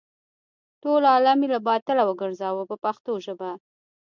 ټول 0.81 1.01
عالم 1.11 1.39
یې 1.43 1.47
له 1.55 1.59
باطله 1.67 2.03
وګرځاوه 2.05 2.63
په 2.69 2.75
پښتو 2.83 3.11
ژبه. 3.25 3.51